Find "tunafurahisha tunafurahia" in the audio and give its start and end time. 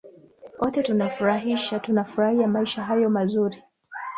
0.83-2.47